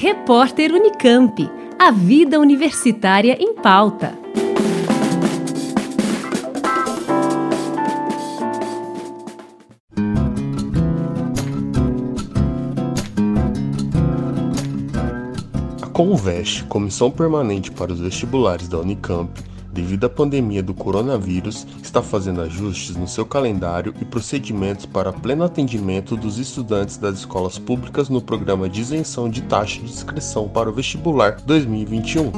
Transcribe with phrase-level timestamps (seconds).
[0.00, 1.50] Repórter Unicamp.
[1.76, 4.16] A vida universitária em pauta.
[15.82, 19.47] A Convest, Comissão Permanente para os Vestibulares da Unicamp,
[19.80, 25.44] devido à pandemia do coronavírus, está fazendo ajustes no seu calendário e procedimentos para pleno
[25.44, 30.68] atendimento dos estudantes das escolas públicas no programa de isenção de taxa de inscrição para
[30.68, 32.32] o vestibular 2021.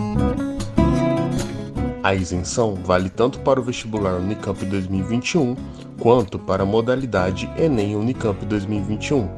[2.02, 5.56] A isenção vale tanto para o vestibular Unicamp 2021
[5.98, 9.28] quanto para a modalidade Enem Unicamp 2021.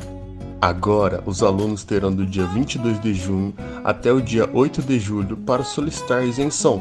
[0.61, 5.37] Agora, os alunos terão do dia 22 de junho até o dia 8 de julho
[5.37, 6.81] para solicitar a isenção,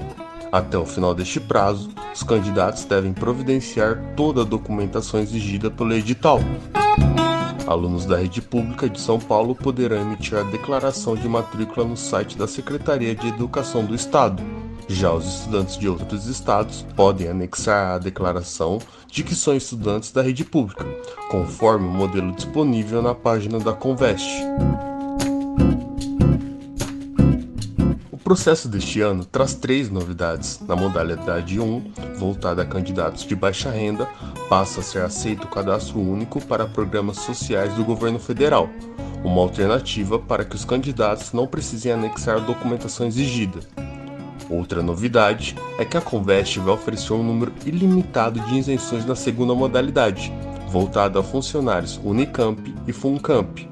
[0.51, 6.39] até o final deste prazo, os candidatos devem providenciar toda a documentação exigida pelo edital.
[7.65, 12.37] Alunos da rede pública de São Paulo poderão emitir a declaração de matrícula no site
[12.37, 14.43] da Secretaria de Educação do Estado.
[14.89, 20.21] Já os estudantes de outros estados podem anexar a declaração de que são estudantes da
[20.21, 20.85] rede pública,
[21.29, 24.29] conforme o modelo disponível na página da Convest.
[28.31, 30.61] Processo deste ano traz três novidades.
[30.65, 34.07] Na modalidade 1, voltada a candidatos de baixa renda,
[34.47, 38.69] passa a ser aceito o cadastro único para programas sociais do governo federal,
[39.21, 43.59] uma alternativa para que os candidatos não precisem anexar documentação exigida.
[44.49, 49.53] Outra novidade é que a Convest vai oferecer um número ilimitado de isenções na segunda
[49.53, 50.31] modalidade,
[50.69, 53.70] voltada a funcionários Unicamp e Funcamp.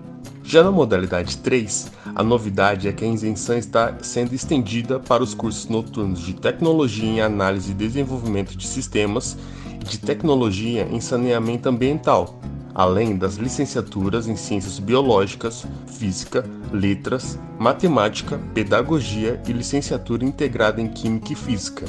[0.50, 5.36] Já na modalidade 3, a novidade é que a isenção está sendo estendida para os
[5.36, 9.38] cursos noturnos de Tecnologia em Análise e Desenvolvimento de Sistemas
[9.80, 12.40] e de Tecnologia em Saneamento Ambiental,
[12.74, 21.32] além das licenciaturas em Ciências Biológicas, Física, Letras, Matemática, Pedagogia e licenciatura integrada em Química
[21.32, 21.86] e Física.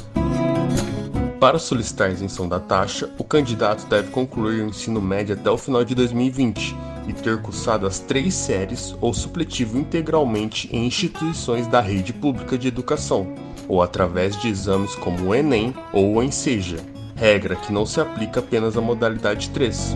[1.39, 5.57] Para solicitar a isenção da taxa, o candidato deve concluir o ensino médio até o
[5.57, 11.81] final de 2020 e ter cursado as três séries ou supletivo integralmente em instituições da
[11.81, 13.35] rede pública de educação,
[13.67, 16.77] ou através de exames como o Enem ou o Enseja,
[17.15, 19.93] regra que não se aplica apenas à modalidade 3.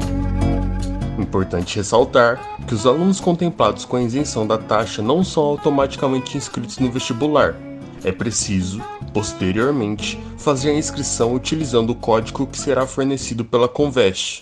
[1.18, 6.78] Importante ressaltar que os alunos contemplados com a isenção da taxa não são automaticamente inscritos
[6.80, 7.56] no vestibular.
[8.04, 8.82] É preciso,
[9.14, 14.42] posteriormente, fazer a inscrição utilizando o código que será fornecido pela Convest.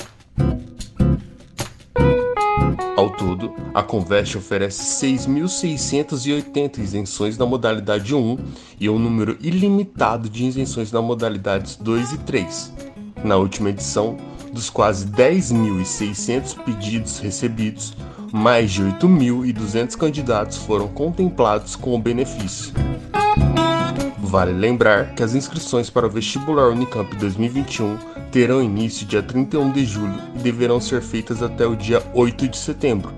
[3.24, 8.38] Ao todo, a Convest oferece 6.680 isenções na modalidade 1
[8.80, 12.74] e um número ilimitado de isenções na modalidades 2 e 3.
[13.24, 14.18] Na última edição,
[14.52, 17.96] dos quase 10.600 pedidos recebidos,
[18.32, 22.74] mais de 8.200 candidatos foram contemplados com o benefício.
[24.34, 28.00] Vale lembrar que as inscrições para o vestibular Unicamp 2021
[28.32, 32.58] terão início dia 31 de julho e deverão ser feitas até o dia 8 de
[32.58, 33.14] setembro.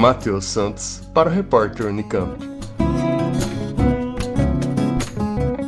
[0.08, 2.42] Matheus Santos para o repórter Unicamp.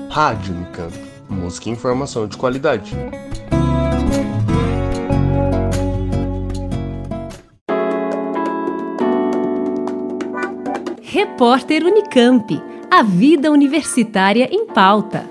[0.09, 0.95] Rádio Unicamp.
[1.29, 2.97] Música e informação de qualidade.
[11.03, 12.63] Repórter Unicamp.
[12.91, 15.30] A vida universitária em pauta.